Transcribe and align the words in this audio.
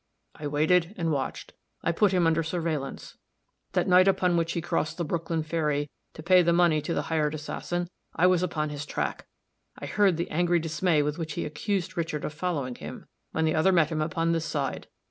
I 0.33 0.47
waited 0.47 0.95
and 0.97 1.11
watched 1.11 1.53
I 1.83 1.91
put 1.91 2.11
him 2.11 2.25
under 2.25 2.41
surveillance. 2.41 3.17
That 3.73 3.87
night 3.87 4.07
upon 4.07 4.35
which 4.35 4.53
he 4.53 4.59
crossed 4.59 4.97
the 4.97 5.05
Brooklyn 5.05 5.43
ferry 5.43 5.91
to 6.15 6.23
pay 6.23 6.41
the 6.41 6.51
money 6.51 6.81
to 6.81 6.95
the 6.95 7.03
hired 7.03 7.35
assassin, 7.35 7.87
I 8.15 8.25
was 8.25 8.41
upon 8.41 8.69
his 8.69 8.87
track; 8.87 9.27
I 9.77 9.85
heard 9.85 10.17
the 10.17 10.31
angry 10.31 10.57
dismay 10.57 11.03
with 11.03 11.19
which 11.19 11.33
he 11.33 11.45
accused 11.45 11.97
Richard 11.97 12.25
of 12.25 12.33
following 12.33 12.73
him, 12.73 13.05
when 13.31 13.45
the 13.45 13.53
other 13.53 13.71
met 13.71 13.91
him 13.91 14.01
upon 14.01 14.31
this 14.31 14.45
side. 14.45 14.87